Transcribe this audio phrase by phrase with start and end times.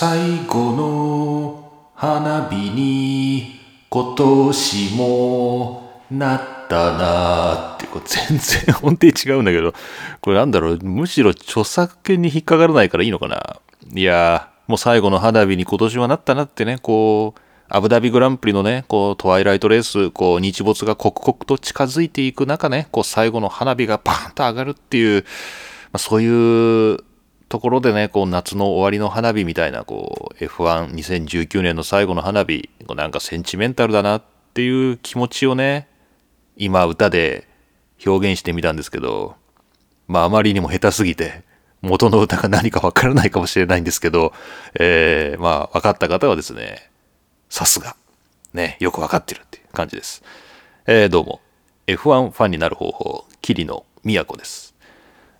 [0.00, 6.40] 最後の花火に今年もなっ
[6.70, 9.74] たなってこれ全然音程違うんだけど
[10.22, 13.60] これなんだろうむしろ著作権に引っかからないからいいのかな？
[13.94, 25.28] いやもう最後の花火に今年はなったなってねこうアブダビグランプリのね、こう、トワイライトレース、こう、日没が刻々と近づいていく中ね、こう、最後の花火がバーンと上がるっていう、ま
[25.92, 26.98] あ、そういう
[27.50, 34.22] ところでね、こう、夏の終わりの花火みたいな、こう、F12019 年の最後の花火、なんかセンチメンタルだなっ
[34.54, 35.88] ていう気持ちをね、
[36.56, 37.48] 今歌で
[38.06, 39.34] 表現してみたんですけど、
[40.06, 41.42] まあ、あまりにも下手すぎて、
[41.82, 44.32] 元の歌が何かわからないかもしれないんですけど、
[44.78, 46.88] えー、まあ、分かった方はですね、
[47.48, 47.96] さすが。
[48.54, 50.22] ね、よくわかってるっていう感じです。
[50.86, 51.40] えー、どうも。
[51.88, 54.69] F1 ファンになる方法、桐野都です。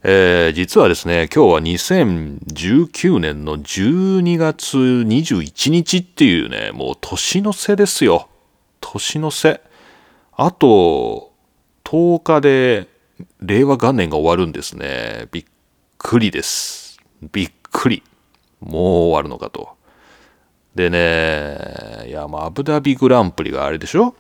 [0.03, 8.29] えー、実はですね、今日は2019年の12月21日っていうね、もう年の瀬ですよ。
[8.81, 9.61] 年の瀬。
[10.33, 11.35] あと、
[11.85, 12.89] 10日で
[13.41, 15.29] 令和元年が終わるんですね。
[15.33, 15.45] びっ
[15.99, 16.99] くりです。
[17.31, 18.03] びっくり。
[18.61, 19.69] もう終わるのかと。
[20.75, 24.15] でね、いや、まあ、アブダビグランプリがあれでしょ？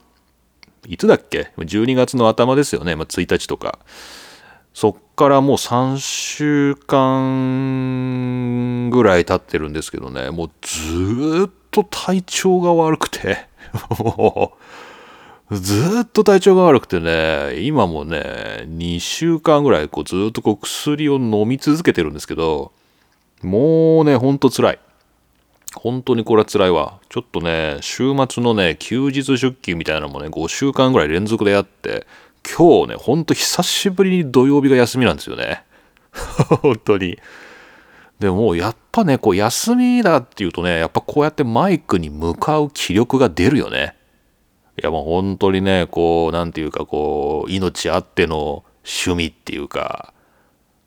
[0.87, 2.97] いつだっけ ?12 月の頭ですよね。
[2.97, 3.79] まあ、1日とか。
[4.75, 8.11] そっからもう3週間
[8.91, 13.47] ぐらい経ってるんですけどね、もうずっと体調が悪くて、
[15.51, 22.73] ずっと体調が悪くてね、今もね、2週間ぐらいこうずっとこう薬を飲み続けてるんですけど、
[23.43, 24.79] もうね、ほんと辛い。
[25.75, 26.99] 本当にこれは辛いわ。
[27.09, 32.07] ちょっとね、週末のね、休日出勤みたいなのもね、5週間ぐらい連続でやって、
[32.49, 35.65] 今日ね、ほんと久しぶりに土曜日が休みなんですよね。
[36.63, 37.19] 本当に。
[38.19, 43.97] でもやっぱね、こう休みだっていうとね、やっぱこうやってマイクに向かう気力が出るよね。
[44.81, 50.13] いやもう本当にね、こう、なんていうかこう、命あっての趣味っていうか、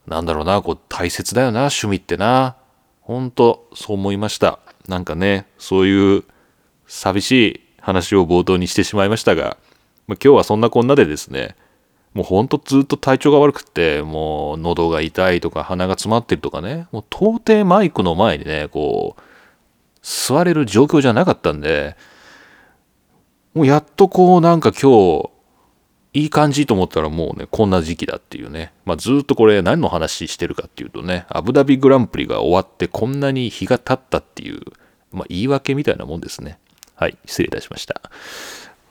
[0.07, 2.55] なんだろうな、こう大切だよな、趣味ってな。
[3.01, 4.59] 本当そう思いました。
[4.87, 6.23] なんかね、そういう
[6.87, 9.57] 寂しい話を冒頭にしてしまいましたが、
[10.07, 11.55] ま、今日はそんなこんなでですね、
[12.13, 19.21] もうほんとずっと体調が悪くて、もう喉が痛いとか鼻が詰まってるとかね、もう到底マイクの前にね、こう、
[20.01, 21.95] 座れる状況じゃなかったんで、
[23.53, 25.29] もうやっとこうなんか今日、
[26.15, 28.71] いい感じと思ったらもうね、こんな時期だっていうね。
[28.85, 34.61] まあ、ずっとこれ何の話してるかっていうとね、アブダビグランプリが終わってこんなに日が経ったっていう、
[35.11, 36.59] まあ、言い訳みたいなもんですね。
[36.93, 37.99] はい、失礼いたしました。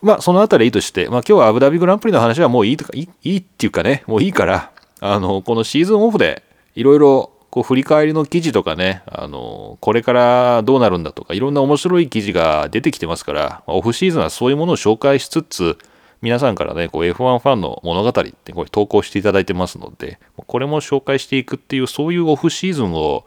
[0.03, 6.43] まあ、そのあたりいいとして、まあ、今日はアブダビグランプリの話はもういいとか、いいいいっていうかね、もういいから、あの、このシーズンオフで、
[6.75, 15.79] いろいろ、こう、振り返りの記事とかね、あの、これからどうなるんだとか、いろんな面白い記事が出てきてますから、オフシーズンはそういうものを紹介しつつ、
[16.21, 23.25] 皆さんからね、こう F1 ファンの物語ってこれ投稿していただいてますので、これも紹介していくっていう、そういうオフシーズンを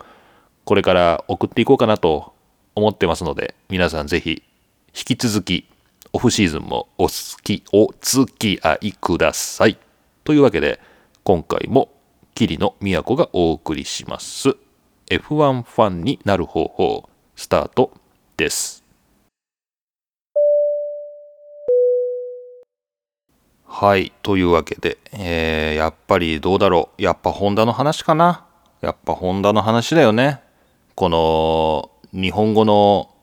[0.63, 2.33] これから送っていこうかなと
[2.73, 4.43] 思ってますので、皆さんぜひ
[4.95, 5.65] 引き続き
[6.15, 9.77] オフシーズンもお好き、お付き合いください。
[10.23, 10.79] というわけで、
[11.25, 11.89] 今回も
[12.35, 14.55] 桐野都がお送りします。
[15.07, 17.91] F1 ファンになる方法、スタート
[18.37, 18.85] です。
[23.65, 24.13] はい。
[24.23, 27.01] というわけで、えー、やっぱりどうだろう。
[27.01, 28.45] やっぱホンダの話かな。
[28.79, 30.39] やっぱホンダの話だよね。
[30.95, 33.14] この、日本語の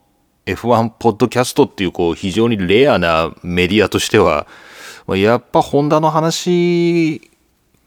[0.47, 4.47] F1 ポッドキャストっていう、こう、非常にレアなメディアとしては、
[5.09, 7.31] やっぱホンダの話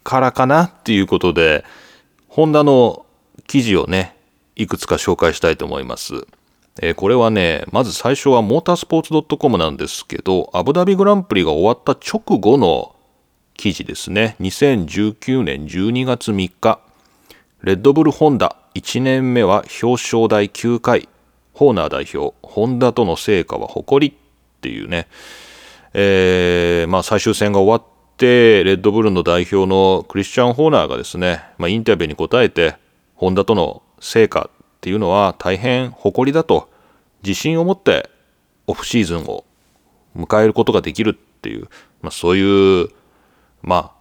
[0.03, 1.65] からかなっていうことで、
[2.27, 3.05] ホンダの
[3.47, 4.15] 記事をね、
[4.55, 6.25] いくつか紹介したいと思います。
[6.81, 12.95] えー、これはね、まず最初はモータースポーツ .com なんですけど、アブダビグランプリが終わった直後の
[13.55, 14.35] 記事ですね。
[14.41, 16.79] 2019年12月3日、
[17.61, 21.07] レッドブルホンダ1年目は表彰台9回、
[21.55, 25.07] ホーナー代表、ホンダとの成果は誇りっていうね、
[25.93, 32.75] えー、まあ最終戦が終わって、レッドブルの代表のクリスチャン・ホーナーがですね、まあ、インタビューに答えて、
[33.15, 36.69] ホンダとの成果っていうのは大変誇りだと
[37.23, 38.09] 自信を持って
[38.67, 39.45] オフシーズンを
[40.15, 41.69] 迎えることができるっていう、
[42.01, 42.89] まあ、そういう
[43.63, 43.91] まあ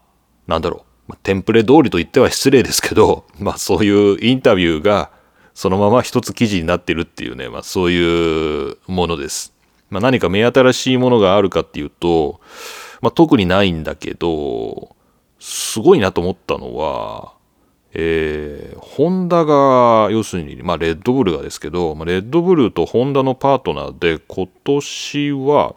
[0.46, 5.10] なんだろう、テンプレ通りと言っては失礼ですけど、まあ、そういうインタビューが
[5.54, 9.52] そのまま一つ記事になってるっていうね、まあ、そういうものです。
[9.90, 12.40] まあ、何か目新しいものがあるかっていうと、
[13.00, 14.96] まあ、特にないんだけど
[15.38, 17.34] すごいなと思ったのは
[17.96, 25.76] えー、ホンダが、要するに、まあ、レッドブルがですけど、まあレッドブルとホンダのパートナーで、今年は、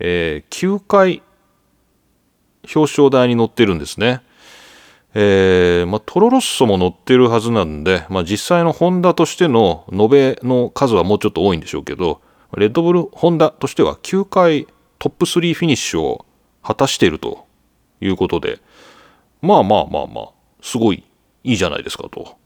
[0.00, 1.22] えー、9回
[2.74, 4.22] 表彰台に乗ってるんですね。
[5.18, 12.20] えー、まあ、トロロッソも乗ってるはずなんで、まあ、実際のホンダとしての延べの数はもうちょっと多いんでしょうけど、
[12.54, 14.66] レッドブルホンダとしては9回
[14.98, 16.26] トップ3フィニッシュを
[16.62, 17.46] 果たしていると
[18.02, 18.60] いうことで、
[19.40, 20.28] まあまあまあまあ、
[20.60, 21.02] すごい
[21.44, 22.36] いいじゃないですかと。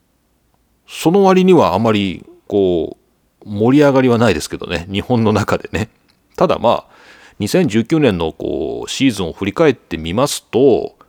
[0.86, 2.98] その割にはあまり、こ
[3.44, 5.88] う、盛り上がりはないですけどね、日本の中でね。
[6.36, 6.86] ただまあ、
[7.40, 10.99] 2019年のこうシーズンを振り返ってみますと、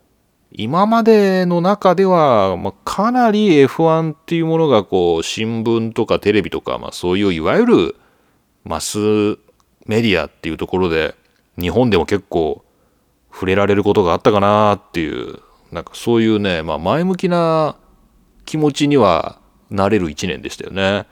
[0.53, 7.95] 今までの中では、まあ、かなり F1 っていうものがこう新聞とかテレビとか、まあ、そういういわゆる
[8.63, 8.97] マス
[9.85, 11.15] メディアっていうところで
[11.57, 12.63] 日本でも結構
[13.31, 15.39] 触れられることがあったかなっていう
[15.71, 17.77] なんかそういうね、まあ、前向きな
[18.45, 19.39] 気持ちには
[19.69, 21.05] なれる一年でしたよね。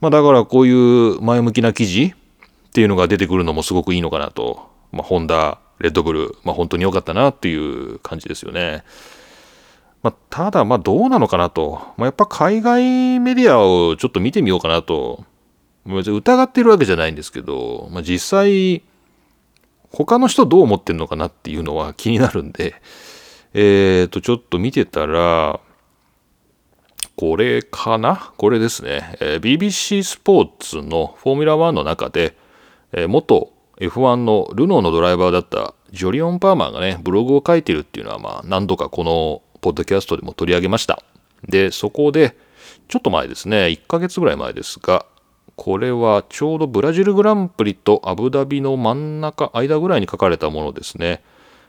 [0.00, 2.14] まあ、だからこういう前向きな記事
[2.68, 4.70] っていうのが出てくるのもすごくいいのかなと。
[4.92, 8.84] まあ、ホンダ、レッドブル、まあ、本当に良かったなっていう感じですよね。
[10.02, 11.82] まあ、ただ、まあ、どうなのかなと。
[11.96, 15.24] まあ、やっぱ海外メディアをちょっと見てみようかなと。
[15.84, 18.82] 疑ってるわけじゃないんですけど、まあ、実際、
[19.90, 22.76] 他の人どう思ってんのかなっていうのは気になるんで、
[23.52, 25.60] えっ、ー、と、ちょっと見てたら、
[27.16, 28.32] これかな？
[28.38, 32.36] これですね、えー、BBC スポーツのフォーミュラ1の中で、
[32.92, 33.51] えー、元
[33.88, 41.02] F1 のルノーのドライバーだったジョリオン・パーマーがね、ブログを書いてるっていうのは、まあ、何度かこのポッドキャストでも取り上げました。
[41.48, 42.36] で、そこで、
[42.88, 45.06] ちょっと前ですね、1ヶ月ぐらい前ですが、
[45.56, 51.22] これはちょうどブラジルグランプリとアブダビの真ん中、間ぐらいに書かれたものですね。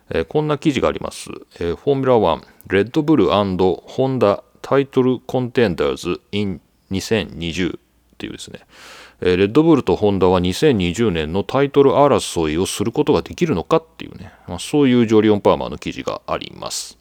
[0.09, 1.29] えー、こんな記事があります。
[1.59, 6.61] えー、フォーミュラ1、レッドブルホンダタイトルコンテンダーズ in
[6.91, 7.79] 2020っ
[8.17, 8.61] ていうですね、
[9.25, 16.97] えー、レッドブルとホンダは2020年のタイトル争いをすることができるのかっていうね、まあ、そういうジョリオン・パーマーの記事があります。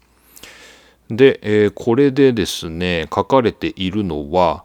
[1.09, 4.63] で、えー、これでですね、書かれているのは、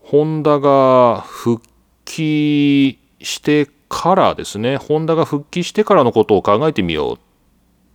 [0.00, 1.62] ホンダが復
[2.06, 7.18] 帰してからですね、ホンダが復帰してからのことを考えてみようっ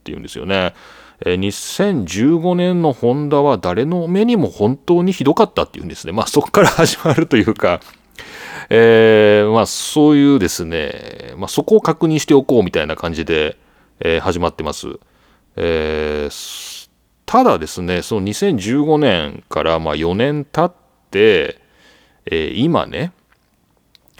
[0.04, 0.75] ていうんですよね。
[1.25, 6.13] え2015年のホンダは誰の目にも本当にひどかったっていうんですね。
[6.13, 7.81] まあそこから始まるというか、
[8.70, 13.58] えー、まあそういうですね、まあそこを確認しておこうみたいな感じで、
[14.00, 15.00] えー、始まってます。
[15.56, 16.90] えー、
[17.26, 20.74] ただですね、その2015年からまあ4年経っ
[21.12, 21.62] て、
[22.26, 23.12] え今ね、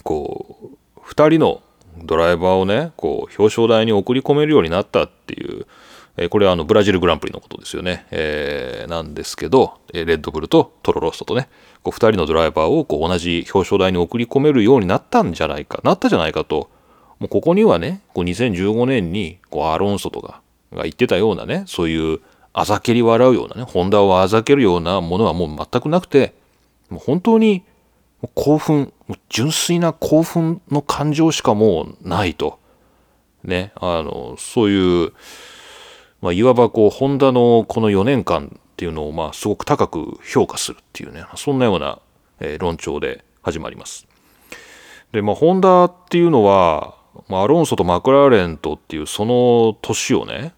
[0.04, 1.62] こう、2人の
[2.04, 5.66] ドライバーをね、こう表彰台に送り込めるようになったっていう、
[6.22, 8.06] えこれはあのブラジルグランプリのことですよね。
[8.12, 11.48] えー、なんですけど、レッドブルとトロロストとね、
[11.82, 16.70] こう2人のドライバーをこう同じ表彰台に送り込めるようになったんじゃないか、なったじゃないかと、
[17.20, 20.42] もうここにはね、こう2015年にこうアロンソとか
[20.74, 22.20] が言ってたようなね、そういう
[22.52, 26.34] あざけり笑うようなね、ホンダをあざけるようなものはもう全くなくて、
[26.90, 27.64] もう本当に
[28.36, 28.92] 興奮、
[29.30, 32.60] 純粋な興奮の感情しかもうないと。
[33.44, 35.14] ね、あの、そういう、
[36.22, 42.00] まあ、いわばこう、ホンダのこの4年間っていうのを、まあ、すごく高く評価するっていうね、そんなような、
[42.40, 44.08] えー、論調で始まります。
[45.12, 46.96] で、まあ、ホンダっていうのは、
[47.28, 50.54] まあ、アロンソとマクラーレンとっていうその年をね、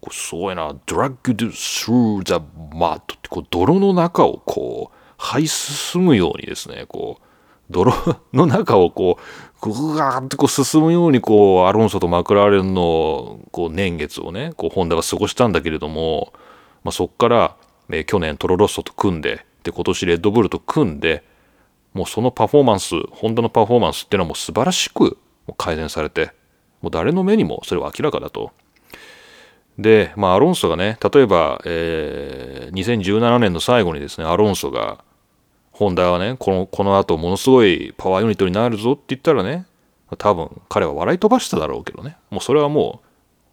[0.00, 2.34] こうすごいな、ドラッグ through the
[2.74, 7.22] mud ってこう泥の中をこう、這い進むようにですね、こう、
[7.70, 7.92] 泥
[8.32, 9.22] の中をこう、
[9.60, 16.32] ぐわーってこう進むようにこう、アロンソとマクラーレンのこう年月をね、こう、ホンダは過ごしたんだけれども、
[16.84, 17.56] まあ、そっから、
[17.90, 21.24] えー、去年トロロッソと組んで、で、今年レッドブルと組んで、
[21.94, 25.18] もうそのパフォーマンス、ホンダのパフォーマンスっていうのはもう素晴らしく
[25.56, 26.32] 改善されて、
[26.82, 28.52] もう誰の目にもそれは明らかだと。
[29.78, 35.04] で、まあ、アロンソがね、例えば、えー、2017年の最後にですね、アロンソが、
[35.76, 39.66] ホンダはね、この、この後ものすごいパワーユニットになるぞって言ったらね、
[40.16, 43.02] 多分彼は笑い飛ばしただろうけどね、もうそれはも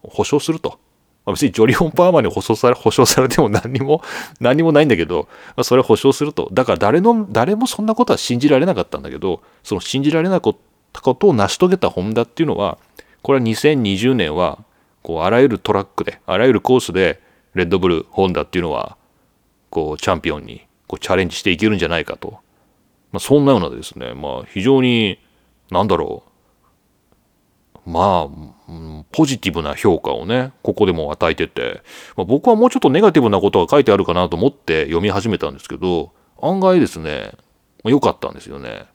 [0.06, 0.80] う保証すると。
[1.26, 4.02] まあ、別にジョリオン・パーマに保証され、保証されても 何にも、
[4.40, 6.48] 何にもないんだけど、まあ、それは保証すると。
[6.54, 10.56] だから誰の、誰もそんなことは信じられなかったんだけど、その信じられなかっ
[10.94, 12.78] たことを成し遂げたホンダっていうのは、
[13.22, 14.60] これは2020年は、
[15.02, 17.20] こう、あらゆるトラックで、あらゆるコースで、
[17.54, 18.96] レッドブル、ホンダっていうのは、
[19.70, 22.38] こう、チャンピオンにこうチャレンジしていけるんじゃないかと。
[23.12, 25.20] まあ、そんなようなですね、まあ、非常に、
[25.72, 26.24] なんだろ
[27.86, 28.74] う、まあ、
[29.12, 31.82] ポジティブな評価をね、ここでも与えてて、
[32.16, 37.32] まあ、僕はもうちょっとネガティブなことが書いてあるかなと思って読み始めたんですけど、案外ですね、
[37.84, 38.86] 良かったんですよね。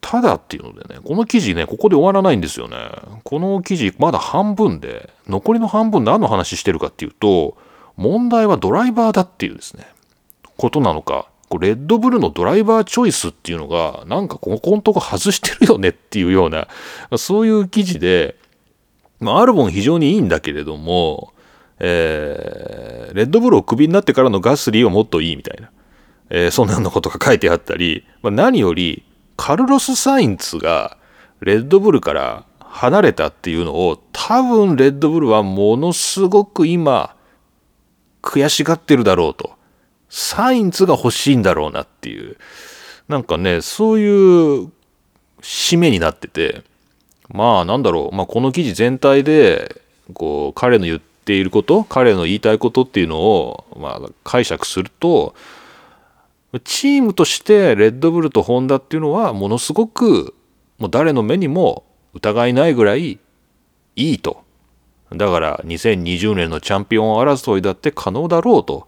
[0.00, 2.76] ただっていうのでね、この記事ね、ここで終わらないんですよね。
[3.24, 7.56] この記事まだ半分で、残りの半分何の話してるかっていうと、
[7.96, 9.86] 問題はドライバーだっていうですね、
[10.56, 16.68] ことなのか、レッドブルのドライバーチョイスっていうのが、なんかここんとこ外してるよねっていうような、
[17.16, 18.36] そういう記事で、
[19.20, 21.32] まあ、アルボン非常にいいんだけれども、
[21.78, 25.70] えー、レッドブルをクビになってからのガスリーはもっといいみたいな、
[26.30, 29.04] えー、そんなようなことが書いてあったり、まあ、何より、
[29.36, 30.96] カルロス・サインツが
[31.40, 37.16] レッドブルから離れたっていうのを多分レッドブルはものすごく今
[38.22, 39.52] 悔しがってるだろうと。
[40.16, 42.36] サインツが欲しいんだろうなっていう。
[43.08, 44.70] なんかね、そういう
[45.42, 46.62] 締めになってて、
[47.30, 55.34] まあなんだろう、まあこの記事全体で、こう彼の言っていること、彼の言いたいことっていうのを、まあ解釈すると、
[56.62, 60.32] チームとしてレッドブルとホンダっていうのはものすごく
[60.78, 63.18] もう誰の目にも疑いないぐらい
[63.96, 64.44] いいと。
[65.10, 68.86] だから2020年のチャンピオン争いだって可能だろうと。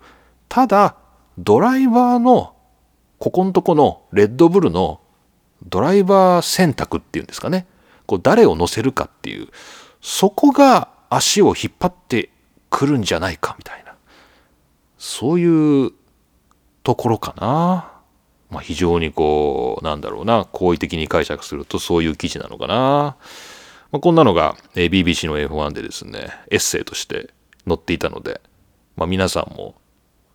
[0.48, 0.94] ただ
[1.38, 2.54] ドライバーの
[3.18, 5.00] ここのとこのレッドブルの
[5.64, 7.66] ドライバー選択っていうんですかね。
[8.06, 9.48] こう誰を乗せるかっていう
[10.00, 12.30] そこが足を引っ張って
[12.70, 13.96] くるんじゃないかみたいな
[14.98, 15.92] そういう
[16.82, 17.92] ところかな。
[18.48, 23.16] まあ、非常にこう、なんだろうな、好意的に解釈するとそういう記事なのかな。
[23.90, 27.30] まあ、こんなのが、BBC の F1 でですね、エッセイとして
[27.66, 28.40] 載っていたので、
[28.94, 29.74] まあ、皆さんも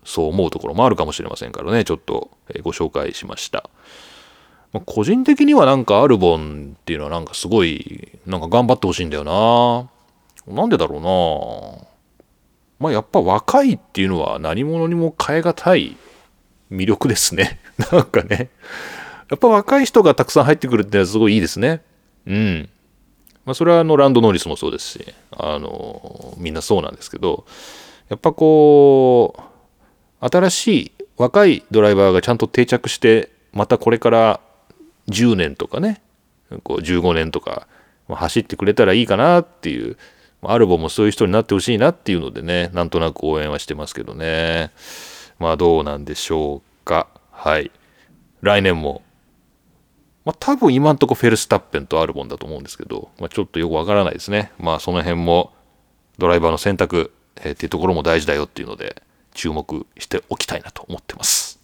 [0.04, 2.32] そう思うところもあるかもしれませんからね、ちょっと
[2.64, 3.70] ご紹介しました。
[4.74, 9.24] まあ、個人的にはなんかアルボンっていうのはなんかすごい、なんか頑張ってほしいんだよ
[10.48, 10.54] な。
[10.54, 11.88] なんでだろうな。
[12.80, 15.98] まあやっぱ若いっていうのは何者にも代え難い
[16.72, 17.60] 魅力ですね。
[17.92, 18.50] なんかね。
[19.30, 21.82] やっぱ若い人がたくさん入ってくるってのはすごいいいですね。
[22.26, 22.70] うん。
[23.46, 27.46] まあ、それはあのランドノーリスもそうですし、あの、みんなそうなんですけど、
[28.10, 29.42] やっぱこう、
[30.22, 34.40] 新しい若いドライバーがちゃんと定着して、またこれから
[35.10, 36.02] 10年とかね、
[36.64, 37.68] こう15年とか
[38.08, 39.98] 走ってくれたらいいかなっていう、
[40.44, 44.72] アルボもそういう人になってほしいなっていうのでね、なんとなく応援はしてますけどね。
[45.40, 47.08] まあどうなんでしょうか。
[47.32, 47.72] はい。
[48.42, 49.02] 来年も、
[50.26, 54.52] まあ多分今んとこフェルスタッペンとアルボンだと思うんですけど、まあちょっとよくわからないですね。
[54.60, 55.54] まあその辺も
[56.18, 59.02] ドライバーの選択、えー、っていうところも大事だよっていうので
[59.34, 61.60] 注目しておきたいなと思ってます。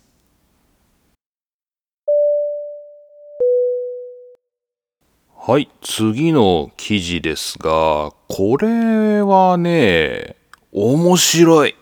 [5.35, 10.35] はい、次の記事ですが、これはね、
[10.73, 11.75] 面白い。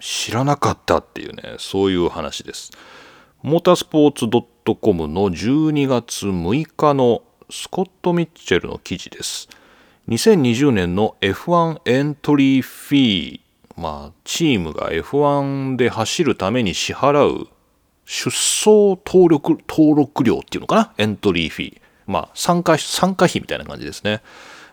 [0.00, 2.70] 知らなかったっていうね、そういう話です。
[3.42, 4.26] モータースポーツ
[4.80, 9.48] .com の12月6日のスコット・ミッチェルの記事です。
[10.08, 13.40] 2020年の F1 エントリーフィー、
[13.76, 17.48] まあ、チームが F1 で走るために支払う
[18.06, 20.92] 出走登録登録料っていうのかな？
[20.96, 21.80] エントリーフィー。
[22.06, 24.22] まあ、参加、参加費みたいな感じですね。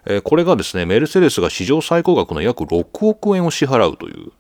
[0.06, 4.32] えー、これがですね、メルセデスが史上最高額の約6億円を支払うという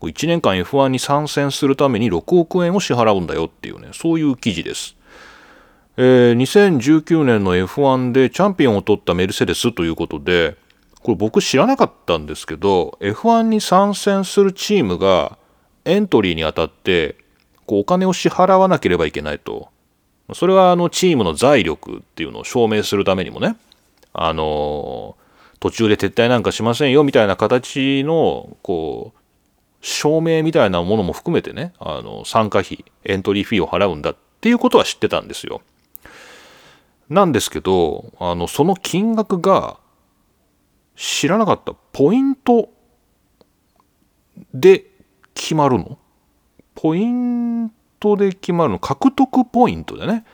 [0.00, 4.96] 1年間 F1 に参戦するために6億円を支払うんだよっていうね、そういう記事です。
[5.96, 10.56] えー、2019年の F1 でチャンピオンを取ったメルセデスということで、
[11.04, 15.36] これ僕知らなかったんですけど、F1 に参戦するチームが
[15.84, 17.16] エントリーにあたって、
[17.66, 19.68] こうお金を支払わなければいけないと。
[20.32, 23.56] それはあのチームの財力っていうのを証明するためにもね、
[24.14, 25.18] あの、
[25.60, 29.18] 途中で撤退なんかしませんよみたいな形の、こう、
[29.82, 35.60] 証明みたいなものも含めてね、あの、参加費、エントリーフィーを払うんだっていうことは知ってたんですよ。
[37.10, 39.76] なんですけど、あの、その金額が
[40.96, 42.70] 知らなかったポイント
[44.52, 44.86] で
[45.34, 45.98] 決まるの？
[46.74, 48.78] ポイントで決まるの？
[48.78, 50.24] 獲得ポイントでね。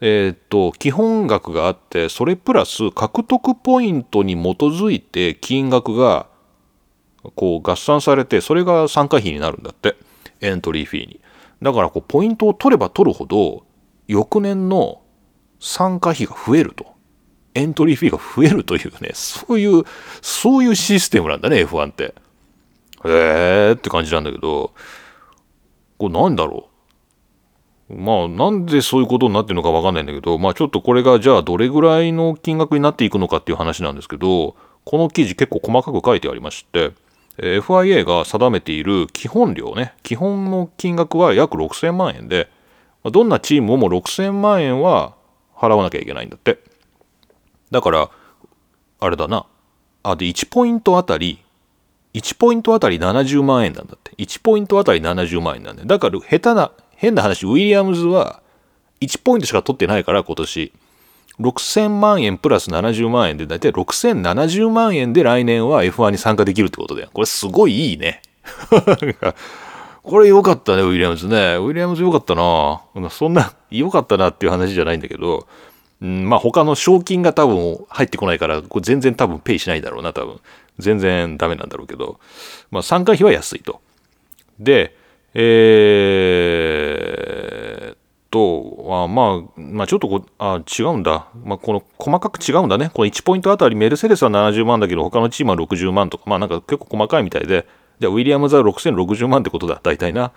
[0.00, 6.26] えっ、と、基本額があって、それプラス獲得ポイントに基づいて金額が
[7.34, 9.96] こう合算されて、それが参加費になるんだって。
[10.42, 11.20] エントリーフィーに。
[11.62, 13.64] だからこうポイントを取れば取るほど、
[14.06, 15.00] 翌年の
[15.60, 16.95] 参加費が増えると。
[17.56, 19.84] エントリーフィーが増えるというね、そういう、
[20.22, 22.14] そういうシステムなんだね、F1 って。
[23.04, 24.72] へーって感じなんだけど、
[25.98, 26.68] これなんだろ
[27.88, 27.94] う？
[27.94, 36.90] まあなんでそういうことになってるのかわかんないんだけどまあちょっとこれがじゃあどれぐらいの金額になっていくのかっていう話なんですけどこの記事結構細かく書いてありまして
[37.38, 42.50] FIA が定めている基本料ね基本の金額は約6000万円で
[43.04, 45.14] どんなチームも6000万円は
[45.54, 46.58] 払わなきゃいけないんだって
[47.70, 48.10] だから
[49.00, 49.46] あれだな。
[50.02, 51.42] あで1ポイントあたり
[52.14, 54.12] 1ポイントあたり70万円なんだって。
[54.16, 58.42] 1ポイントあたり70万円なんでだから下手な変な話ウィリアムズは
[59.00, 60.72] 1ポイントしか取ってないから今年。
[61.40, 67.10] 6000万円プラス70万円でだいたい6070万円で来年は F1 に参加できるってことだよ。
[67.12, 68.22] これすごいいいね。
[70.02, 71.56] これ良かったね、ウィリアムズね。
[71.56, 72.80] ウィリアムズ良かったな。
[73.10, 75.48] そんな、良かったなっていう話じゃないんだけど、
[76.02, 80.40] うん、まあ他の賞金が多分入ってこないから、これ全然多分ペイしないだろうな、多分。
[80.78, 82.20] 全然ダメなんだろうけど、
[82.70, 83.80] まあ参加費は安いと。
[84.58, 84.94] で、
[85.34, 87.96] えー、
[88.30, 91.28] と、あまあ、まあちょっとこあ違うんだ。
[91.44, 92.90] まあこの細かく違うんだね。
[92.92, 97.66] この1ポイントあたりメルセデスは70万だけど他のチームは60万とか、まあなんか結構細かいみたいで、
[97.98, 100.32] じゃあ、ウィリアムズは6060万ってことだ、大体な。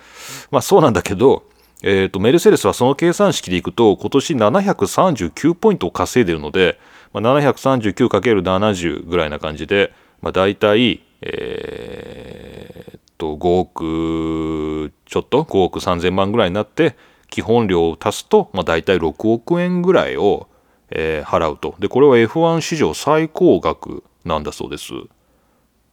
[0.51, 1.43] まあ、そうなんだけど、
[1.81, 6.79] え、ー、と、メルセデスはその計算式でいくと、今年739ポイントを稼いでるので、
[7.13, 16.95] まあ、739×70 ぐらいな感じで、まあ、大体、えー、と、5億ちょっと、5億3000万ぐらいになって、
[17.29, 20.47] 基本料を足すと、まあ、大体6億円ぐらいを、
[20.89, 21.75] えー、払うと。
[21.79, 24.89] で、これは F1 史上最高額なんだそうです。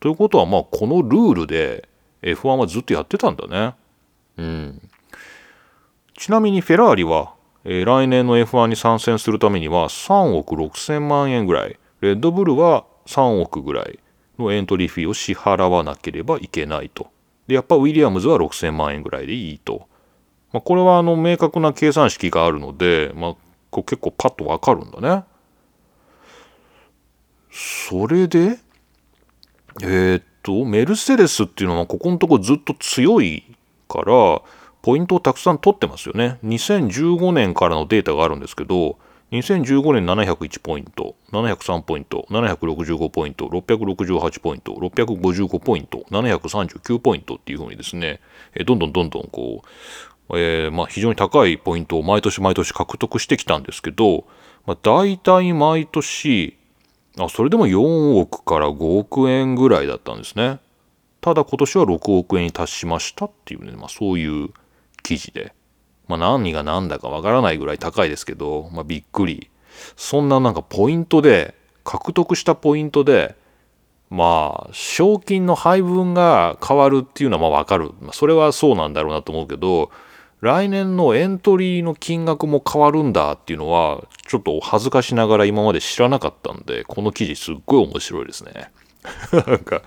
[0.00, 1.88] ということはまあこのルールで
[2.22, 3.74] F1 はずっとやってたんだね。
[4.36, 4.88] うん。
[6.16, 13.98] ちなみにフェラーリは、えー、来年の F1 に参戦するためには3億6千万円ぐらい、レッドブルは3億ぐらい
[14.38, 17.08] のエントリーフィーを支払わなければいけないと。
[17.46, 19.88] で、やっぱウィリアムズは6千万円ぐらいでいいと。
[20.52, 23.36] まあ、これはあの明確な計算式があるので、まあ、
[23.70, 25.24] こ結構パッとわかるんだね。
[27.50, 28.58] それで、
[29.82, 33.44] えー、っと、メルセデスっていうのはここのとこずっと強い
[33.88, 34.42] から、
[34.86, 36.38] ポイントをたくさん取ってますよね。
[36.44, 39.00] 2015年からのデータがあるんですけど、
[39.32, 48.20] 2015年701ポイント、703ポイント、765ポイント、668ポイント、655ポイント、739ポイントっていうふうにですね、
[48.64, 49.64] どんどんどんどんこ
[50.30, 54.24] う、えー、まあ非常に高いポイントを毎年毎年獲得してきたんですけど、
[54.66, 56.56] まあ、大体毎年
[57.18, 60.60] あそれでも4億から5億円ぐらいだったんですね。
[61.20, 64.50] ただ今年は6億円に達しましたっていうね、まあ、そういう
[65.06, 65.54] 記事で。
[66.08, 69.50] まあ何が何だかわからないぐらい高いですけど、まあびっくり。
[69.96, 73.36] そんななんかポイントで、獲得したポイントで、
[74.10, 77.92] まあ、賞金の配分が変わるっていうのはまあわかる。
[78.00, 79.90] まあ、それはそうなんだろうなと思うけど、
[80.40, 88.70] 来年のエントリーの金額も変わるんだっていうのは、ちょっと恥ずかしながら今まで知らなかったんで、この記事すっごい面白いですね。
[89.46, 89.82] なんか、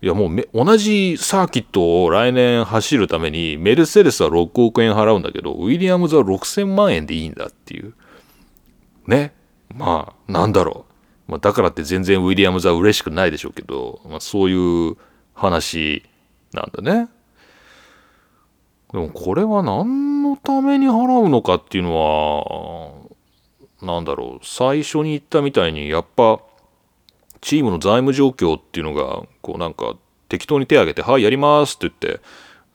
[0.00, 7.94] いやもう同じサーキットを来年走るためにメルセデスは6億円払うんだけど、ウィリアムズは6000万円でいいんだっていう。
[9.06, 9.34] ね。
[9.74, 10.86] まあ、なんだろ
[11.28, 11.32] う。
[11.32, 14.96] まあ、だからって全然ウィリアムズは嬉しくないでしょうけど、まあ、そういう
[15.34, 16.04] 話
[16.52, 17.08] なんだね。
[18.92, 23.08] でもこれは何のために払うのかっていうの
[23.82, 26.40] は、なんだろう、最初に言ったみたいに、やっぱ、
[27.40, 29.96] チームの財務状況っていうのが、こうなんか、
[30.28, 32.20] 適当に手を挙げて、はい、やりますって言って、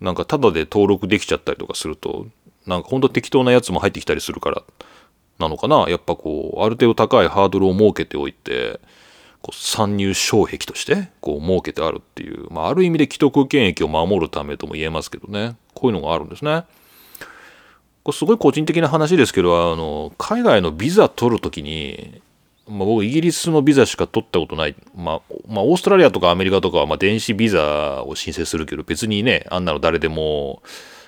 [0.02, 2.28] なんか、ただで登録できちゃったりとかすると、
[2.66, 4.64] なんか、ほんと適当なやつも入ってきたりするから、
[5.40, 5.86] なのかな。
[5.90, 8.80] やっぱこう、ある程度高いハードルを設けておいて、
[9.44, 16.64] こう参入障壁としてこう設けてあるっていう、まあ、ある意味で既得権益を守るためとも言えますけどねこういうのがあるんですね。
[18.04, 22.22] これすごい個人的な話ですけどあの海外のビザ取るときに、
[22.68, 30.64] まあ、僕イギリスのビザしか取ったことない、まあ、まあ、オーストラリアとかアメリカとかはま電子ビザを申請するけど別にねあんなの誰でも、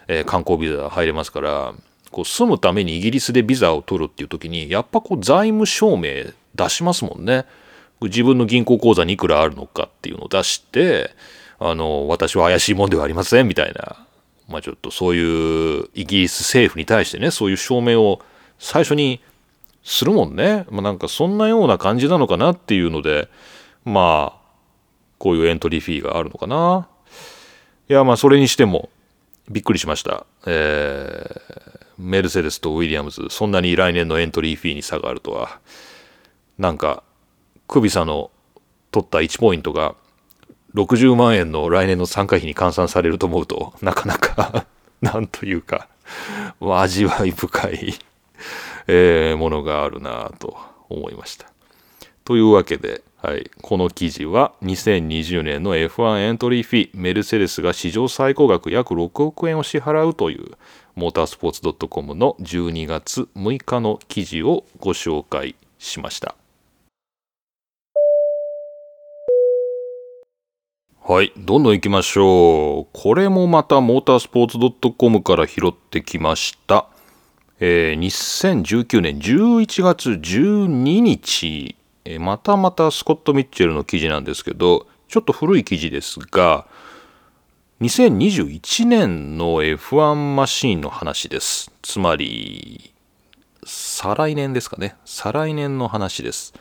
[0.07, 1.73] えー、観光ビザ入れますから
[2.11, 7.45] こう住むためにイギリスでビザを取るっていう時にやっぱこう財務証明出しますもんね。
[8.01, 11.11] 自分の銀行口座にいくらあるのかっていうのを出して、
[11.59, 14.05] あの、私は怪しいもんではありませんみたいな、
[14.47, 18.21] まあちょっとそういうイギリス政府に対してね、そういう証明を
[18.59, 19.21] 最初に
[19.85, 20.65] するもんね。
[20.69, 23.29] まあなんかそんなような感じなのかなっていうので、
[23.85, 24.41] まあ、
[25.19, 26.89] こういうエントリーフィーがあるのかな。
[27.87, 28.89] いや、まあそれにしても、
[29.49, 30.25] びっくりしました。
[30.47, 35.59] えー、メルセデスとウィリアムズ、そんなに来年のエントリーフィーに差があるとは、
[36.57, 37.03] なんか
[37.67, 38.31] クビサの
[38.91, 39.95] 取った1ポイントが
[40.73, 44.65] 60万円の来年の参加費に換算されると思うと なかなか
[45.01, 45.87] なんというか
[46.61, 47.93] 味わい深い
[48.87, 50.57] えー、ものがあるなと
[50.89, 51.47] 思いました。
[52.23, 60.51] というわけで、はい、この記事は2020年の F1 エントリーフィーメルセデスが史上最高額約6億円を支払うという
[60.95, 66.35] モータースポーツ .com の12月6日の記事をご紹介しました。
[71.07, 72.87] はい、どんどん行きましょう。
[72.91, 76.87] これもまたモータースポーツ .com から拾ってきました。
[77.59, 86.67] えー、2019年11月12日、えー、またまたスコット・ミッチェルの記事なんですけど、ちょっと古い記事ですが、
[87.81, 91.71] 2021年の F1 マシーンの話です。
[91.81, 92.93] つまり、
[93.65, 94.95] 再来年ですかね。
[95.05, 96.53] 再来年の話です。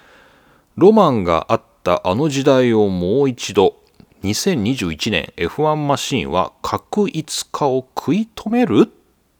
[0.76, 3.76] ロマンがあったあの時代をもう一度、
[4.22, 8.90] 2021年 F1 マシーンは確一化を食い止める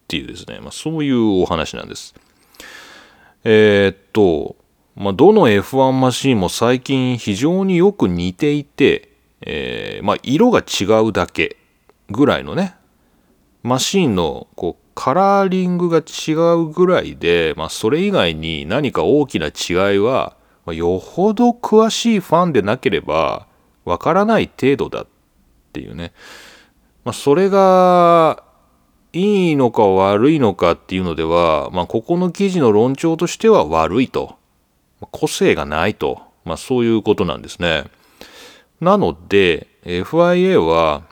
[0.05, 2.15] っていうですね、まあ、そういうお話なんです。
[3.43, 4.57] えー、っと、
[4.97, 9.09] まあ、どの F1 マシンも最近非常によく似ていて、
[9.41, 11.57] えー、まあ、色が違うだけ
[12.11, 12.77] ぐらいのね、
[13.63, 20.37] マシンのこうカラーリングが違うぐらいで、まあ、それ以外に何か大きな違いは、
[20.67, 23.47] まあ、よほど詳しいファンでなければ
[23.85, 25.07] わからない程度だっ
[25.73, 26.13] ていうね。
[27.05, 28.44] まあ、それが、
[29.15, 34.37] いいのか悪いのかっていうのでは、まあ、ここの記事の論調としては悪いと。
[35.13, 36.23] 個性がないと。
[36.45, 37.85] まあ、そういうことなんですね。
[38.81, 41.05] なので、FIA は、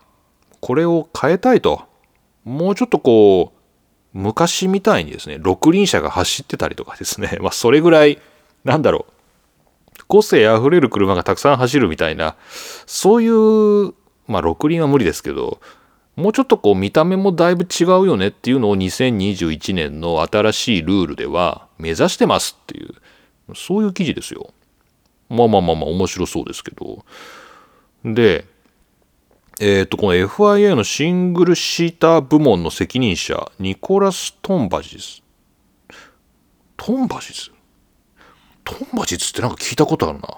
[0.61, 1.85] これを変えたいと。
[2.45, 3.59] もうちょっとこう、
[4.13, 8.21] 昔みたいにですね、六輪車が走ってたりとかですね、 まあ、それぐらい、
[8.65, 12.35] なんだろう、個性あふれる車がたくさん走るみたいな、
[12.87, 13.95] そういう、
[14.27, 15.61] まあ、6輪は無理ですけど、
[16.23, 22.95] もうちょっとこう見た目もだいぶ違うよねっていうのを2021年の新しいルールでは目指してますっていう、
[23.57, 24.55] そういう記事ですよ。
[25.29, 27.05] まあまあまあまあ面白そうですけど。
[28.05, 28.47] で、
[29.61, 35.23] えっ、ー、と、この FIA のシングルシーター部門の責任者、ニコラス・トンバジス。
[36.77, 37.51] トンバジス？
[38.65, 40.29] トンバジってなんか聞いたことあるな。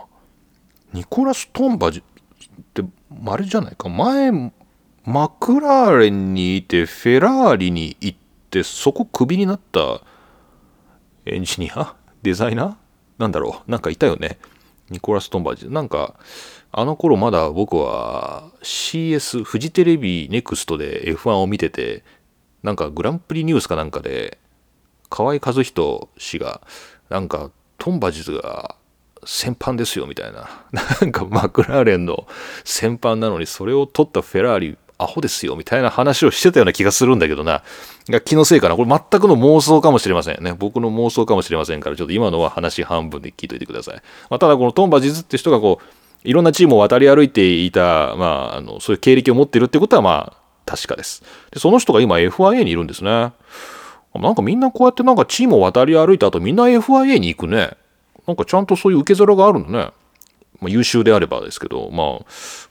[0.94, 2.03] ニコラス・トンバジっ
[2.73, 2.83] て、
[3.27, 3.88] あれじゃないか？
[3.88, 4.31] 前、
[5.05, 8.19] マクラーレンにいて、フェラーリに行っ
[8.51, 10.01] て、そこクビになった
[11.27, 11.95] エンジニア？
[12.23, 12.75] デザイナー？
[13.19, 13.71] なんだろう？
[13.71, 14.38] なんかいたよね。
[14.88, 15.69] ニコラス・トンバジ。
[15.69, 16.14] なんか、
[16.73, 22.03] あの頃まだ僕は CS、フジテレビネクストで F1 を見てて、
[22.62, 24.38] なんかグランプリニュースかなんかで、
[25.11, 26.62] 河合和人氏が、
[27.11, 28.75] なんかトンバジズが
[29.27, 30.49] 先般ですよみたいな。
[30.73, 32.27] なんかマクラーレンの
[32.64, 37.62] 先般なのにそれを取ったフェラーリアホですよみたいな話をしてたような気がするんだけどな。
[38.09, 38.77] が気のせいかな。
[38.77, 40.55] これ全くの妄想かもしれませんね。
[40.55, 43.95] 僕の妄想かもしれませんから、ちょっと今のは話半分で聞いといてください。
[44.31, 51.23] まあ、ただこのトンバジズって人がこう、いろんなチームを渡り歩いていた、まあ、あの、そういう経歴を持っているってことはまあ、確かです。
[51.51, 53.33] で、その人が今 FIA にいるんですね。
[54.14, 57.73] なんかみんなこうやってなんかチームを渡り歩いた後みんな FIA に行くね。
[58.27, 59.93] なんかちゃんとそういう受け皿があるのね。
[60.61, 62.27] まあ、優秀であればですけど、まあ、も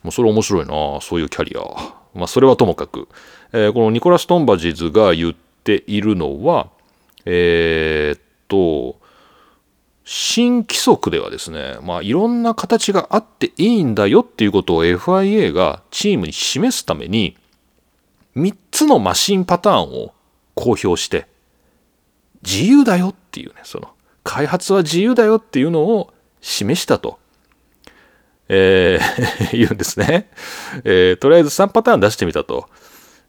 [0.06, 2.03] うそれ面白いな、そういうキャリア。
[2.14, 3.08] まあ、それはともかく、
[3.52, 6.70] えー、このニコラス・トンバジーズが言っているのは、
[7.26, 9.02] えー、っと、
[10.06, 17.38] 新規則ではですね、まあ、いろんな形があっていいんだよっていうことを FIA がチームに示すために、
[18.36, 20.14] 3つのマシンパターンを
[20.56, 21.28] 公表して、
[22.44, 23.92] 自由だよっていうね、その、
[24.24, 27.20] 開発は自由だよっていうのを示したと、
[28.50, 30.30] えー、 言うんですね、
[30.84, 32.68] えー、とりあえず3パターン出してみたと。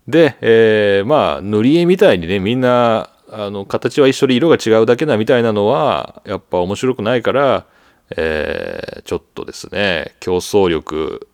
[0.08, 7.64] で、えー、まあ、塗り絵みたいにね、みんな、あの、形は一緒で色が違うだけだみたいなのは、やっぱ面白くないから、
[8.16, 11.26] えー、ちょっとですね、競争力、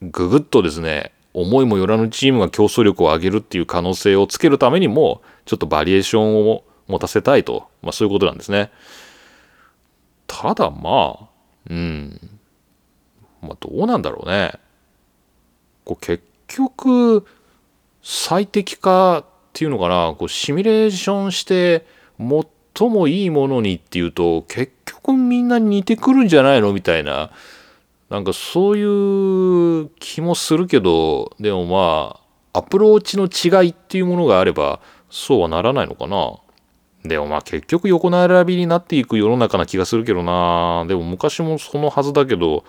[0.00, 8.70] ぐぐっとですね、思いもよらぬチームが競争力を上げるっていう可能性をつけるためにも、ちょっとバリエーションを持たせたいと、まあそういうことなんですね。
[10.28, 11.28] ただまあ、
[11.68, 12.33] うん。
[13.44, 14.52] まあどうなんだろうね。
[15.84, 17.26] こう結局、
[18.02, 21.86] 最適化っていうのかな、こうシミュレーションして
[22.18, 26.72] 最もいいものにっていうと、結局みんな似てくるんじゃないの？
[26.72, 27.30] みたいな。
[28.10, 28.82] なんかそうい
[29.82, 32.20] う気もするけど、でもま
[32.52, 34.80] あ、アプローチの違いっていうものがあれば、
[35.10, 36.36] そうはならないのかな。
[37.04, 40.84] でもまあ結局横並びになっていく世の中な気がするけどな。
[40.86, 42.64] でも昔もそのはずだけど、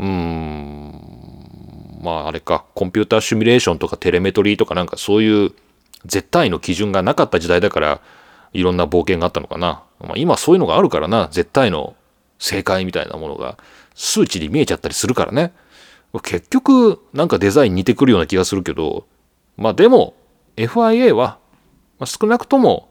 [0.00, 5.52] うーん、まああれか、コンピューターシミュレーションとかテレメトリーとかなんかそういう
[6.06, 8.00] 絶対の基準がなかった時代だから
[8.54, 9.84] いろんな冒険があったのかな。
[10.00, 11.94] まあ、今そういうのがあるからな、絶対の
[12.38, 13.58] 正解みたいなものが
[13.94, 15.52] 数値で見えちゃったりするからね。
[16.22, 19.06] 結局なんかデザイン似てくるような気がするけど、
[19.56, 20.14] まあでも
[20.56, 21.38] FIA は、
[21.98, 22.88] まあ、少なくとも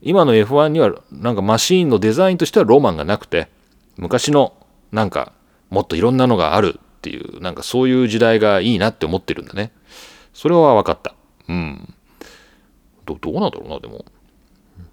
[0.00, 3.48] 今の F1 にはなんかマシーンのデザインとしてはロマンがなくて
[3.96, 4.54] 昔の
[4.92, 5.32] なんか
[5.70, 9.72] もっといろんなのがあるっていうなんかそういう時代がいいなって思ってるんだね。
[10.32, 11.14] それは分かった。
[11.48, 11.94] うん。
[13.04, 14.04] どどうなんだろうなでも。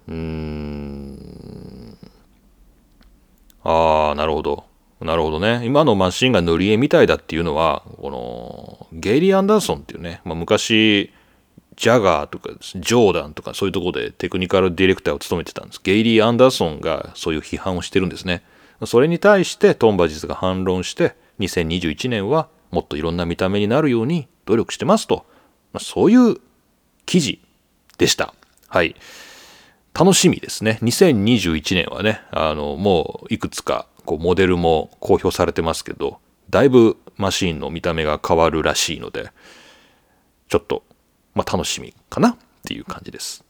[0.08, 1.98] うーん。
[3.64, 4.64] ああ、なるほど。
[5.00, 5.62] なるほどね。
[5.64, 11.12] 今のマシンが塗り絵みたいだっていうのは、この、ゲイリー・アンダーソンっていうね、まあ、昔、
[11.76, 15.80] ジャガーとか、ジョーダンとかそういうとこでテクニカルディレクターを務めてたんです。
[15.82, 18.42] ゲイリー・アンダーソンがそういう批判をしてるんですね。
[18.86, 25.26] それに対してトンバジスが反論して、2021年はもっといろんな見た目になるように努力してますと。
[25.72, 26.36] まあ、そういう
[27.06, 27.40] 記事
[27.98, 28.34] でした。
[28.68, 28.96] はい。
[29.94, 30.78] 楽しみですね。
[30.82, 36.18] 2021年はね、あの、もういくつかこうモデルも公表されてますけど、
[36.50, 39.30] だいぶマシーンの見た目が変わるらしいので、
[40.48, 40.82] ちょっと、
[41.34, 43.44] まあ、楽しみかなっていう感じです。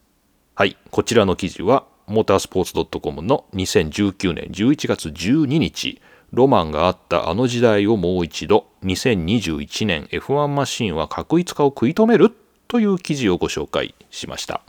[0.55, 6.01] はい、こちらの記事は、モータースポーツ .com の2019年11月12日、
[6.33, 12.33] ロマンがあったあの時代をもう一度、2021年 F1 マシンは確一化を食い止める
[12.69, 14.61] という記事をご紹介しました。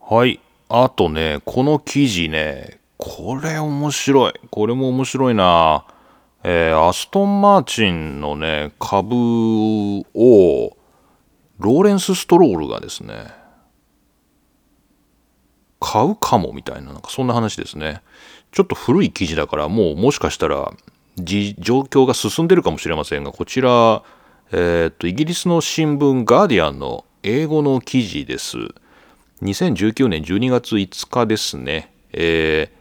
[0.00, 0.40] はい。
[0.68, 4.32] あとね、この記事ね、これ面白い。
[4.50, 5.84] これも面白いな。
[6.42, 10.76] えー、アストン・マーチンのね、株を、
[11.60, 13.26] ローレンス・ストロールがですね、
[15.78, 18.02] 買うかもみたいな、なんかそんな話ですね。
[18.50, 20.72] ちょっと古い記事だから、もうもしかしたら、
[21.18, 24.02] 状況が進んでるかもしれませんが、こちら、
[24.52, 28.56] えー、っと、イギリスの新聞ガーディアンの英語の記事です。
[29.42, 31.92] 2019年12月5日ですね。
[32.12, 32.80] えー、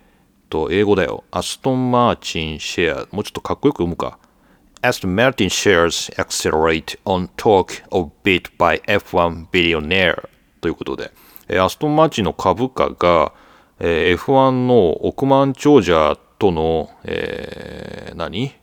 [0.50, 1.24] と、英語だよ。
[1.32, 3.08] アストン・マーチン・シェア。
[3.12, 4.20] もうちょっとかっこよく読むか。
[4.82, 10.30] Aston Martin shares accelerate on talk of bid by F1 billionaire
[10.62, 11.12] ということで、
[11.60, 13.34] アストン・マーチンの株価が、
[13.80, 18.54] えー、F1 の億万長者との、えー、何、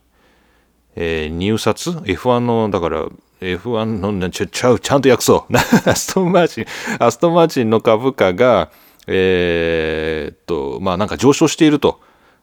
[0.95, 3.07] えー、入札 ?F1 の、だから、
[3.41, 5.57] F1 のちゃちゃうちゃんと訳そう。
[5.89, 6.67] アストンマーチン
[6.99, 8.71] アストンマーチンの株価が
[9.07, 12.01] えー、っとまあなんか上昇していると、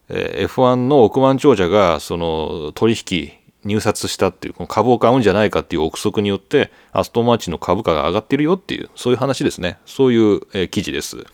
[0.08, 3.32] えー、F1 の億万長者がその取引
[3.64, 11.24] 入札したっていうこの株を買うんじゃないかっていう憶測によってアストンマーチンの株価が上がってるよっていうそういう話ですねそういう、えー、記事です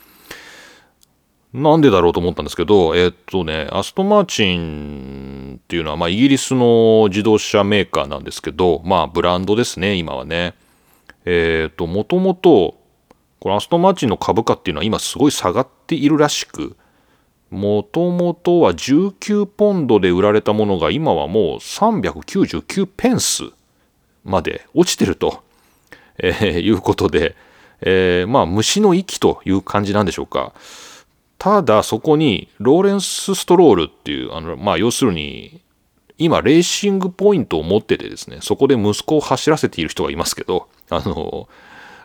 [1.53, 10.55] なんでだろうと思ったんですけど、えっとね、アストンマーチンっていうのは、まあ、イギリスの自動車メーカーなんですけど、まあ、ブランドですね、今はね。
[11.25, 12.77] えっと、もともと、
[13.41, 16.77] このアストンマーチンの株価っていうのは今すごい下がっているらしく、
[17.51, 23.45] もともとは19ポンドで売られたものが今はもう399ペンス
[24.25, 25.43] まで落ちてると、
[26.19, 27.35] えー、いうことで、
[27.81, 30.53] えー、まあ虫の息という感じなんでしょうか。
[31.39, 35.63] ただそこにローレンス・ストロールっていうあの、まあ、要するに
[36.19, 41.49] 今レーシングポイントを持っててですねそこで息子を走らせている人がいますけどあの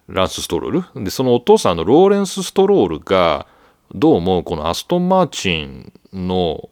[0.08, 3.46] ランス・ストロールでそのお父さんのローレンス・ストロールが
[3.94, 6.70] どうもこのアストン・マーチンの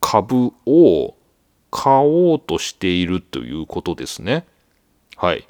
[0.00, 1.14] 株を
[1.70, 4.46] 買おうとしているということですね
[5.16, 5.46] はい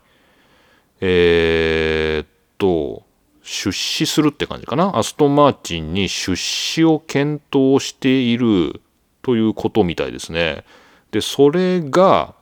[1.00, 3.02] えー、っと
[3.42, 4.96] 出資するって感じかな？
[4.96, 8.80] アストン・マーチンに出資を検討している
[9.20, 10.64] ということみたいですね。
[11.10, 12.34] で、それが、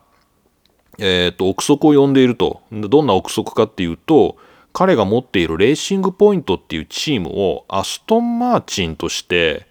[0.99, 2.61] えっ、と、憶測を呼んでいると。
[2.71, 4.37] どんな憶測かっていうと、
[4.73, 9.67] 彼が持っているレーシングポイントっていうチームをアストン・マーチンとして、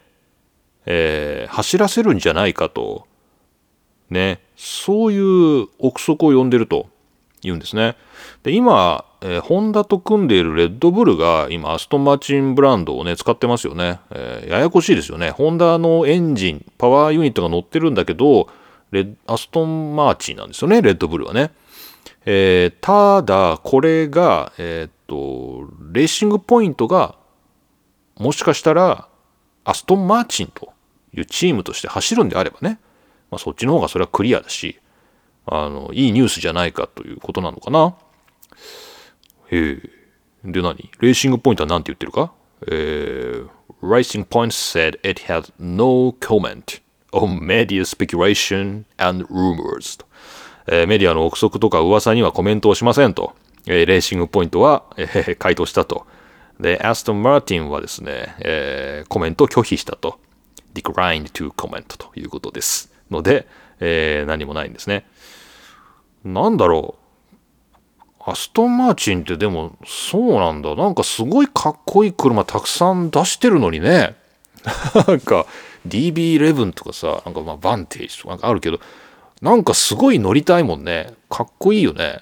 [0.87, 3.07] えー、走らせるんじゃないかと。
[4.11, 4.41] ね。
[4.57, 6.87] そういう憶測を呼んでると
[7.43, 7.97] 言うんですね。
[8.45, 13.99] で、今、えー、ホンダと組んでいるレッドブルが今、アストンマーチンブランドをね、使ってますよね。
[14.11, 15.31] えー、ややこしいですよね。
[15.31, 18.49] ホンダのエンジン、パワーユニットが乗ってるんだけど、
[18.93, 21.51] レアストンマーチンなんですよね、レッドブルはね。
[22.25, 27.17] えー、ただ、これが、えっと、レーシングポイントが、
[28.17, 29.09] もしかしたら、
[29.65, 30.73] アストンマーチンと
[31.13, 32.79] いうチームとして走るんであればね、
[33.31, 34.79] まあ、そっちの方がそれはクリアだし、
[35.47, 37.97] あの、いいニュースじゃないかということなのかな。
[39.51, 40.91] えー、で何？
[41.01, 42.33] レーシングポイントは何て言ってるか？
[42.69, 43.49] えー、
[43.83, 46.81] Racing Point said it had no comment
[47.13, 49.99] on media speculation and rumors.
[50.67, 53.35] えー、メディアの憶測とか噂にはコメントをしませんと、
[53.67, 56.07] えー、レーシングポイントは、えー、回答したと。
[56.61, 60.19] で、アストン・マーティンはですね、えー、コメントを拒否したと。
[60.75, 62.93] declined to comment ということです。
[63.11, 63.47] ので、
[63.81, 65.07] えー、何もないんですね。
[66.25, 67.03] なんだろう。
[68.25, 70.75] アストン・マーチンってでもそうなんだ。
[70.77, 74.15] なんかすごいかっこいい車たくさん出してるのにね。
[75.09, 75.47] なんか
[75.89, 78.79] DB11 とかさ、なんかまあバンテージとなんかあるけど、
[79.43, 81.13] なんかすごい乗りたいもんね。
[81.29, 82.21] かっこいいよね。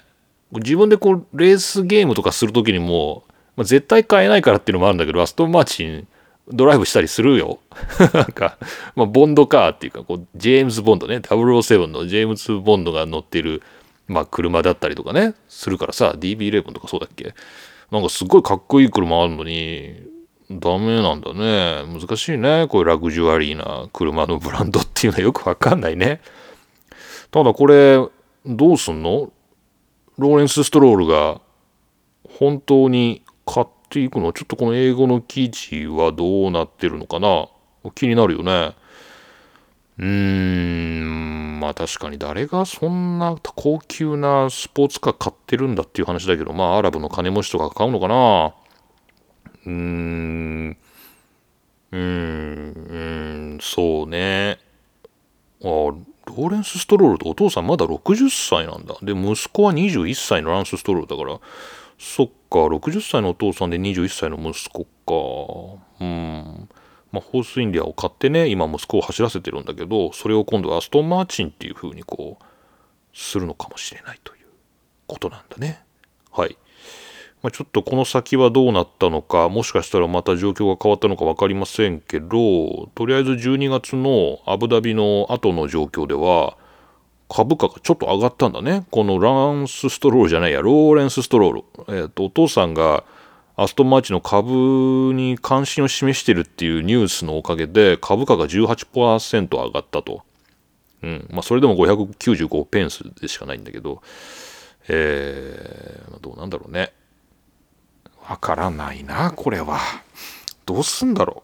[0.51, 3.23] 自分でこうレースゲームとかするときにも、
[3.55, 6.07] まあ、絶対買えないからっていうのもあるんだけど、アストン・マーチン
[6.49, 7.59] ドライブしたりするよ。
[8.13, 8.57] なんか、
[8.95, 13.61] まあ、ボンドカーっていうか、こう、ジェームズ・ボンドね、007のジェームズ・ボンドが乗ってる、
[14.07, 17.33] まあ、車だったりとかね、するからさ、DB11 とかそうだっけ
[17.91, 19.95] なんかすごいかっこいい車あるのに、
[20.49, 21.83] ダメなんだね。
[21.87, 22.65] 難しいね。
[22.67, 26.19] こういうラグジュアリーな車のブランドっていうのはよくわかんないね。
[27.31, 27.97] ただこれ、
[28.45, 29.31] どうすんの？
[30.17, 31.41] ローレンス・ストロールが
[32.37, 34.33] 本当に買っていくの？
[34.33, 37.47] ちょっとこの英語の記事はどうなってるのかな？
[37.95, 38.75] 気になるよね。
[39.97, 40.05] うー
[41.03, 48.53] ん、まあ確かに誰がそんな高級なスポーツカー買ってるんだっていう話だけど、まあアラブの金持ちとか買うのかな？
[49.65, 50.77] うーん、
[51.91, 54.59] うーん、そうね。
[55.63, 55.93] あ、
[56.37, 58.95] ローレンス・ストロールとお父さんまだ60歳なんだ。
[59.01, 61.39] で、息子は21歳のランス・ストロールだから、
[61.97, 64.85] そっか、60歳のお父さんで21歳の息子
[65.99, 66.03] か。
[66.03, 66.69] うん。
[67.11, 72.43] まあ、ホースインディアを買ってね、今息子を走らせてるんだけど、それを今度はアストン・マーチンっていう風にこう、
[73.13, 74.47] するのかもしれないという
[75.07, 75.83] ことなんだね。
[76.31, 76.57] はい。
[77.43, 86.55] まあ、ちょっとこの先はどうなったのか、もしかしたらまた状況が変わったのか分かりませんけど、とりあえず12月のアブダビの後の状況では、
[87.29, 88.85] 株価がちょっと上がったんだね。
[88.91, 91.63] このランス・ストロールじゃないや、ローレンス・ストロール。
[91.87, 93.05] えっ、ー、と、お父さんが
[93.55, 100.23] アストンマーチの株に関心を示してるっていうニュースのおかげで、株価が18%上がったと。
[101.03, 101.27] うん。
[101.31, 104.01] まあ、それでも595ペンスでしかないんだけど、
[104.89, 106.91] えー、どうなんだろうね。
[108.27, 109.79] わからないな、これは。
[110.65, 111.43] どうすんだろ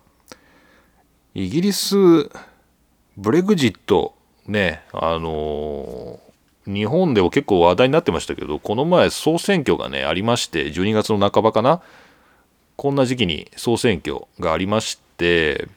[1.36, 1.40] う。
[1.40, 1.96] イギリス、
[3.18, 4.16] ブレグジット、
[4.48, 11.82] ね、あのー、日本でも結構話題になってましたけど、この前総選挙がね、ありまして、12月の半ばかな。
[12.76, 15.68] こんな時期に総選挙がありまして、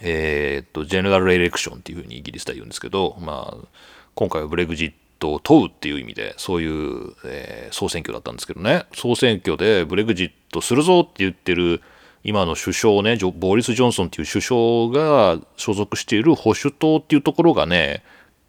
[0.00, 3.66] えー、っと、ジェネラルエレクションっていうふうにイギリスでは言うんですけど、まあ、
[4.14, 11.82] 今回はブレグジットを問うっていう意味で、そういう、えー、総選挙だったんですけどね、総選挙でブレグジットするぞって言ってる
[12.24, 18.02] 今の首相ね、ボーリス・ジョンソンっていう首相が所属している保守党っていうところがね、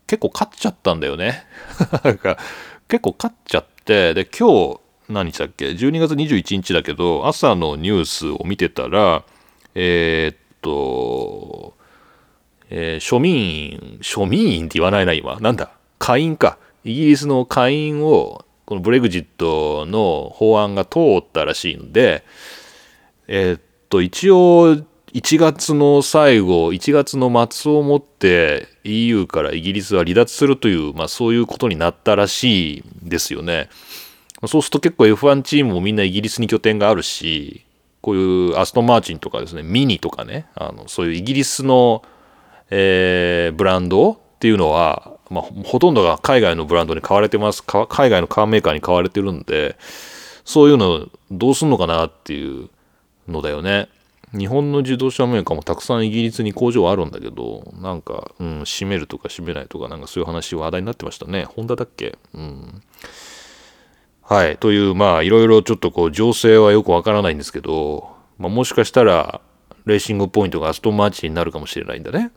[0.07, 1.45] 結構勝っちゃったんだよね。
[2.89, 9.23] 結構勝っちゃって、で、今日、何日だっけ ?12 月21日だけど、朝のニュースを見てたら、
[9.75, 11.73] えー、っと、
[12.71, 15.39] えー、庶民、庶民員って言わないな、今。
[15.39, 15.71] なんだ？
[15.99, 16.57] 下院か。
[16.83, 22.23] イギリスの下院を、このブレグジットの法案が通ったらしいので、
[23.27, 24.77] えー、っと、一応、
[25.13, 33.69] 1月の最後、1月の末をもって EU からイギリスは離脱するという、まあそういうことになったらしいんですよね。
[34.45, 37.65] そうすると結構 F1 チームもみんなイギリスに拠点があるし、
[38.01, 42.03] こういうアストンマーチンとかですね、ミニとかね、あのそういうイギリスの、
[42.69, 47.61] えー、ブランドっていうのは、まあ、ほとんどが海外のブランドに買われてます。
[47.61, 49.75] 海外のカーメーカーに買われてるんで、
[50.45, 52.69] そういうのどうすんのかなっていう
[53.27, 53.89] のだよね。
[54.31, 61.43] 日本の自動車メーカーもたくさんイギリスに工場あるんだけど、なんか、うん、閉めるとか閉めないとか、なんかそういう話話題になってましたね。
[61.43, 62.17] ホンダだっけ？
[62.33, 62.81] うん。
[64.21, 64.57] はい。
[64.57, 69.41] という、まあ、いろいろちょっとこう、情勢はよくわからないんですけど、まあ、もしかしたら、
[69.85, 72.31] レーシングポイントがアストンマーチになるかもしれないんだね。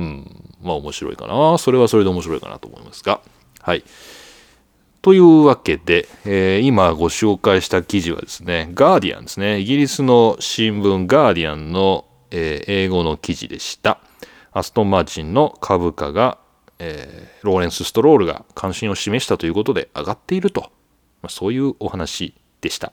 [0.00, 0.54] うん。
[0.62, 1.58] まあ、面白いかな。
[1.58, 3.20] それはそれで面白いかなと思いますが。
[3.60, 3.84] はい。
[5.02, 9.58] というわけで、えー、今ご紹介した記事はですね、ガーディアンですね。
[9.58, 14.00] イギリスの新聞ガーディアンの、えー、英語の記事でした。
[14.52, 16.38] アストンマーチンの株価が、
[16.78, 20.62] えー、ローレンス・ストロールが関心を示したということで上がっていると、
[21.22, 22.92] まあ、そういうお話でした。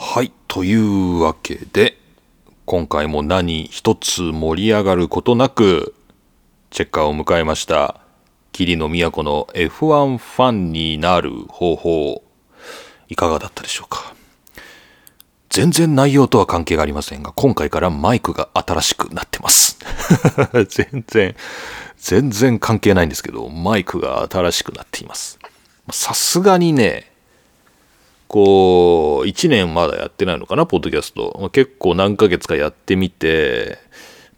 [0.00, 0.30] はい。
[0.46, 1.98] というわけで、
[2.66, 5.92] 今回も何一つ盛り上がることなく、
[6.70, 8.00] チェッカーを迎えました。
[8.52, 12.22] 桐野都の F1 ファンになる方法、
[13.08, 14.14] いかがだったでしょうか？
[15.50, 19.80] 全然内容とは関係がありませんが、今回からマイクが新しくなってます。
[20.70, 21.34] 全然、
[21.98, 25.40] 全然関係ないんですけど、マイクが新しくなっています。
[25.90, 27.07] さすがにね、
[28.28, 31.50] こう、1年まだやってないのかな、ポッドキャスト。
[31.52, 33.78] 結構何ヶ月かやってみて、やっ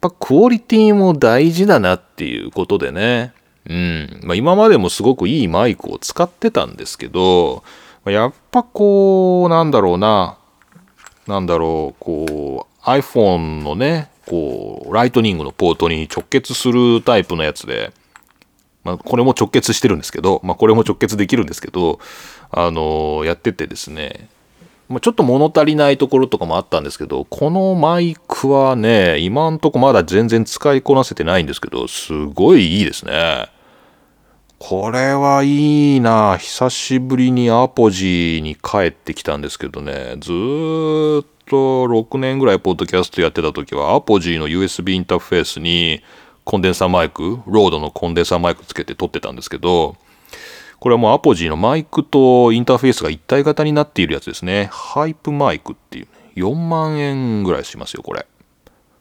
[0.00, 3.32] ぱクオリティも大事だなっていうことでね。
[3.68, 4.20] うん。
[4.22, 7.64] まあ、今までもすごくいいマイクを使ってたんですけど、
[8.06, 10.38] やっぱこう、なんだろうな、
[11.26, 17.92] なんだろう、こう、iPhone のね、こう、ライトニングのポートに直結するタイプのやつで、
[18.84, 21.98] まあ、これも直結してるんですけど、まあ、これも直結できるんですけど、
[22.52, 24.28] あの、やっててですね、
[24.88, 33.48] まあ、ちょっと物足りないところとかもあったんですけど、このマイクはね、今んとこまだ全然使いこなせてないんですけど、すごいいいですね。
[34.58, 46.02] これはいいな久しぶりにアポジーに帰ってきたんですけどね、ずっと6年ぐらいポッドキャストやってた時は、アポジーの USB インターフェースに
[46.44, 49.96] コンデンサーマイク、ロードのコンデンサーマイクつけて撮ってたんですけど、
[50.80, 54.70] これはもうアポジーのマイクとインターフェースが一体型になっているやつですね。
[54.72, 58.26] ハイプマイクっていう、4万円ぐらいしますよ、これ。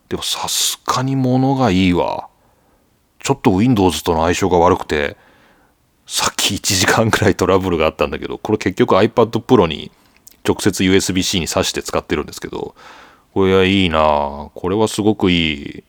[0.09, 2.27] でもさすがに物がいいわ。
[3.19, 5.15] ちょっと Windows との相性が悪くて、
[6.05, 9.91] さっき1時間ぐらいトラブルがあったんだけど、これ結局 iPad Pro に
[10.45, 12.75] 直接 USB-C に挿して使ってるんですけど、
[13.33, 15.83] これはいいなこれはすごくいい。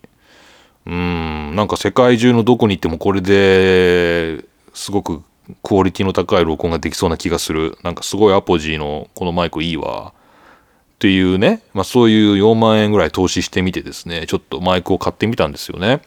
[0.86, 5.22] うん、なんか世界中のどこに行ってもこれですごく
[5.63, 7.79] クオリティの高い録音ができそうな気がする。
[7.83, 10.13] なんかすごいアポジーのこのマイクいいわ。
[10.13, 16.01] っていうね、まあそういう4万円ぐらい投資してみてですね、ちょっとマイクを買ってみたんですよね。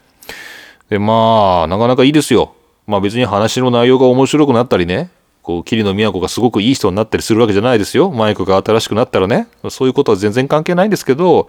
[0.88, 2.54] で、まあ、なかなかいいですよ。
[2.86, 5.10] まあ別に話の内容が面白くなったりね、
[5.42, 8.10] こう、桐野都がすごくいい人になったりするわけじゃないですよ。
[8.10, 9.46] マイクが新しくなったらね。
[9.68, 11.48] そういうことは全然関係ないんですけど、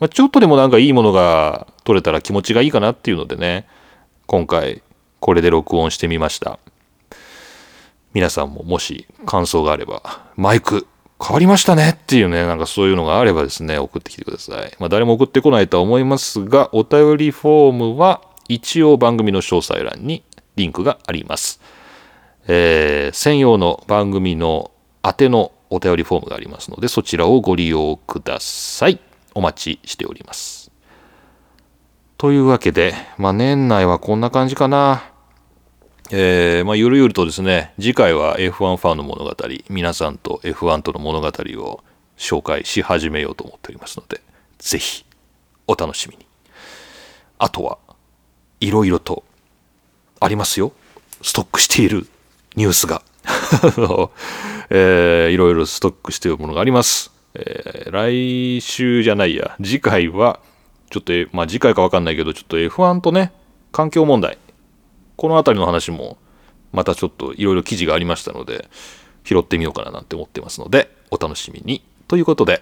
[0.00, 3.66] まあ、ちょっとでもなんかいいものが取れたら気持ちがいいかなっていうのでね、
[4.26, 4.82] 今回
[5.20, 6.58] これで録音してみました。
[8.16, 10.86] 皆さんももし感想があれば、マイク
[11.22, 14.72] 変わりましたねっていうね、なんかそういうのがあればですね、送ってきてください。
[14.78, 20.24] まあ誰も送ってこないとは思いますが、お便りフォームは一応番組の詳細欄に
[20.56, 21.60] リンクがあります。
[22.48, 24.70] えー、専用の番組の
[25.04, 28.98] 宛てのお便りフォームがありますので、そちらをご利用ください。
[29.34, 30.70] お待ちしております。
[32.16, 35.02] というわけで、まあ年内はこんな感じかな。
[36.10, 39.34] えー、まあゆるゆるとですね、次回は F1 ファンの物語、
[39.68, 41.80] 皆さんと F1 との物語を
[42.16, 44.20] 紹介し始めようと思っておりますので、
[44.58, 45.04] ぜひ
[45.66, 46.26] お楽しみに。
[47.38, 47.78] あとは、
[48.60, 49.24] いろいろと
[50.20, 50.72] ありますよ。
[51.22, 52.06] ストックしている
[52.54, 53.02] ニュースが。
[54.70, 57.10] えー、いろいろストックしているものがあります。
[57.34, 60.38] えー、来週じゃないや、次回は、
[60.90, 63.32] ちょっと、まあ次回かわかんないけど、ちょっと F1 とね、
[63.72, 64.38] 環境問題。
[65.16, 66.18] この辺りの話も、
[66.72, 68.68] またちょっといろいろ記事がありましたので、
[69.24, 71.82] 拾ってみようかななんて思ってますので、お楽しみに。
[72.08, 72.60] ということで、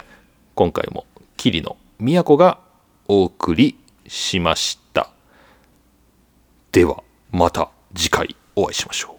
[0.55, 2.59] 今回も桐野都が
[3.09, 5.11] お送りしました。
[6.73, 7.03] では。
[7.35, 9.14] また次回お会いしましょう。